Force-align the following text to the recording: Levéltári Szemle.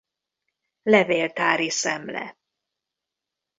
Levéltári 0.83 1.69
Szemle. 1.69 2.37